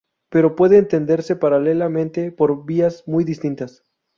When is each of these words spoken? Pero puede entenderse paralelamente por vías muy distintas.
Pero 0.31 0.55
puede 0.55 0.79
entenderse 0.79 1.35
paralelamente 1.35 2.31
por 2.31 2.65
vías 2.65 3.03
muy 3.07 3.23
distintas. 3.23 3.83